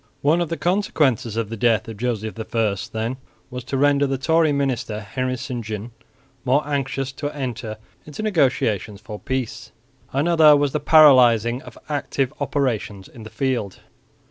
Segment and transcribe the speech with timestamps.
[0.23, 3.17] One of the consequences of the death of Joseph I, then,
[3.51, 5.91] was to render the Tory minister, Henry St John,
[6.43, 9.71] more anxious to enter into negotiations for peace;
[10.11, 13.81] another was the paralysing of active operations in the field.